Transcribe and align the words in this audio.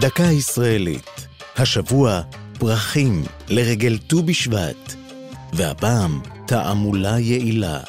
דקה 0.00 0.22
ישראלית. 0.22 1.26
השבוע 1.56 2.20
פרחים 2.58 3.22
לרגל 3.48 3.98
ט"ו 3.98 4.22
בשבט, 4.22 4.94
והפעם 5.52 6.20
תעמולה 6.46 7.18
יעילה. 7.18 7.80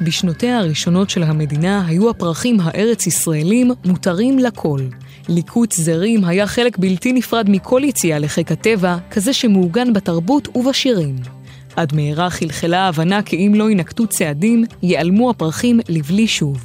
בשנותיה 0.00 0.58
הראשונות 0.58 1.10
של 1.10 1.22
המדינה 1.22 1.86
היו 1.86 2.10
הפרחים 2.10 2.60
הארץ-ישראלים 2.60 3.70
מותרים 3.84 4.38
לכל. 4.38 4.80
ליקוט 5.28 5.72
זרים 5.72 6.24
היה 6.24 6.46
חלק 6.46 6.78
בלתי 6.78 7.12
נפרד 7.12 7.50
מכל 7.50 7.82
יציאה 7.84 8.18
לחיק 8.18 8.52
הטבע, 8.52 8.96
כזה 9.10 9.32
שמעוגן 9.32 9.92
בתרבות 9.92 10.56
ובשירים. 10.56 11.16
עד 11.78 11.94
מהרה 11.94 12.30
חלחלה 12.30 12.78
ההבנה 12.78 13.22
כי 13.22 13.36
אם 13.36 13.54
לא 13.54 13.68
יינקטו 13.68 14.06
צעדים, 14.06 14.64
ייעלמו 14.82 15.30
הפרחים 15.30 15.80
לבלי 15.88 16.28
שוב. 16.28 16.64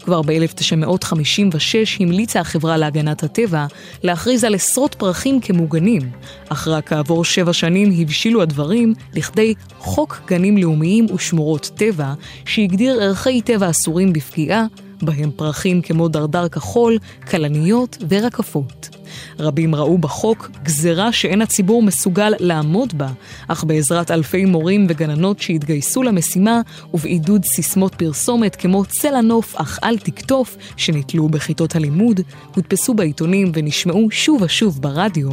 כבר 0.00 0.22
ב-1956 0.22 2.00
המליצה 2.00 2.40
החברה 2.40 2.76
להגנת 2.76 3.22
הטבע 3.22 3.66
להכריז 4.02 4.44
על 4.44 4.54
עשרות 4.54 4.94
פרחים 4.94 5.40
כמוגנים, 5.40 6.02
אך 6.48 6.68
רק 6.68 6.88
כעבור 6.88 7.24
שבע 7.24 7.52
שנים 7.52 7.92
הבשילו 7.98 8.42
הדברים 8.42 8.94
לכדי 9.14 9.54
חוק 9.78 10.20
גנים 10.26 10.58
לאומיים 10.58 11.06
ושמורות 11.14 11.70
טבע, 11.74 12.14
שהגדיר 12.44 13.02
ערכי 13.02 13.40
טבע 13.42 13.70
אסורים 13.70 14.12
בפגיעה, 14.12 14.66
בהם 15.02 15.30
פרחים 15.36 15.82
כמו 15.82 16.08
דרדר 16.08 16.48
כחול, 16.48 16.98
כלניות 17.30 17.98
ורקפות. 18.08 18.93
רבים 19.38 19.74
ראו 19.74 19.98
בחוק 19.98 20.50
גזרה 20.62 21.12
שאין 21.12 21.42
הציבור 21.42 21.82
מסוגל 21.82 22.32
לעמוד 22.38 22.98
בה, 22.98 23.08
אך 23.48 23.64
בעזרת 23.64 24.10
אלפי 24.10 24.44
מורים 24.44 24.86
וגננות 24.88 25.40
שהתגייסו 25.40 26.02
למשימה 26.02 26.60
ובעידוד 26.94 27.44
סיסמות 27.44 27.94
פרסומת 27.94 28.56
כמו 28.56 28.84
צל 28.84 29.14
הנוף 29.14 29.54
אך 29.56 29.78
אל 29.84 29.98
תקטוף, 29.98 30.56
שנתלו 30.76 31.28
בכיתות 31.28 31.76
הלימוד, 31.76 32.20
הודפסו 32.54 32.94
בעיתונים 32.94 33.52
ונשמעו 33.54 34.08
שוב 34.10 34.42
ושוב 34.42 34.82
ברדיו, 34.82 35.28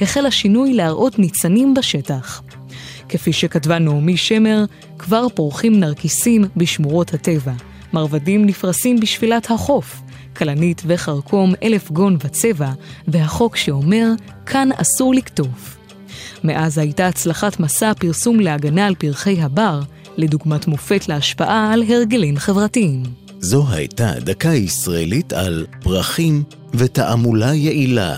החל 0.00 0.26
השינוי 0.26 0.74
להראות 0.74 1.18
ניצנים 1.18 1.74
בשטח. 1.74 2.42
כפי 3.08 3.32
שכתבה 3.32 3.78
נעמי 3.78 4.16
שמר, 4.16 4.64
כבר 4.98 5.26
פורחים 5.34 5.80
נרקיסים 5.80 6.44
בשמורות 6.56 7.14
הטבע. 7.14 7.52
מרבדים 7.92 8.46
נפרסים 8.46 9.00
בשפילת 9.00 9.50
החוף, 9.50 10.02
כלנית 10.36 10.82
וחרקום 10.86 11.54
אלף 11.62 11.90
גון 11.90 12.16
וצבע, 12.24 12.72
והחוק 13.08 13.56
שאומר, 13.56 14.06
כאן 14.46 14.68
אסור 14.76 15.14
לקטוף. 15.14 15.76
מאז 16.44 16.78
הייתה 16.78 17.06
הצלחת 17.06 17.60
מסע 17.60 17.90
הפרסום 17.90 18.40
להגנה 18.40 18.86
על 18.86 18.94
פרחי 18.94 19.42
הבר, 19.42 19.80
לדוגמת 20.16 20.66
מופת 20.66 21.08
להשפעה 21.08 21.72
על 21.72 21.82
הרגלים 21.82 22.36
חברתיים. 22.36 23.02
זו 23.40 23.66
הייתה 23.70 24.12
דקה 24.20 24.48
ישראלית 24.48 25.32
על 25.32 25.66
פרחים 25.82 26.42
ותעמולה 26.74 27.54
יעילה. 27.54 28.16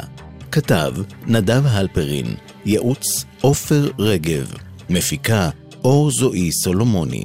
כתב 0.53 0.93
נדב 1.27 1.63
הלפרין, 1.67 2.27
ייעוץ 2.65 3.25
עופר 3.41 3.91
רגב, 3.99 4.53
מפיקה 4.91 5.51
אור 5.85 6.11
זועי 6.11 6.53
סולומוני. 6.53 7.25